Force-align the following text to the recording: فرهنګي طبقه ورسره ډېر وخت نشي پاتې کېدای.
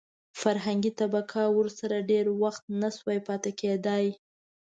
فرهنګي 0.39 0.91
طبقه 0.99 1.41
ورسره 1.57 2.05
ډېر 2.11 2.25
وخت 2.41 2.63
نشي 2.81 3.19
پاتې 3.27 3.51
کېدای. 3.59 4.05